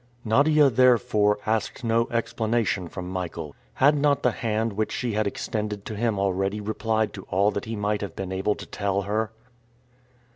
Nadia, 0.25 0.71
therefore, 0.71 1.37
asked 1.45 1.83
no 1.83 2.07
explanation 2.09 2.87
from 2.87 3.07
Michael. 3.07 3.53
Had 3.75 3.95
not 3.95 4.23
the 4.23 4.31
hand 4.31 4.73
which 4.73 4.91
she 4.91 5.11
had 5.11 5.27
extended 5.27 5.85
to 5.85 5.95
him 5.95 6.17
already 6.17 6.59
replied 6.59 7.13
to 7.13 7.25
all 7.29 7.51
that 7.51 7.65
he 7.65 7.75
might 7.75 8.01
have 8.01 8.15
been 8.15 8.31
able 8.31 8.55
to 8.55 8.65
tell 8.65 9.03
her? 9.03 9.31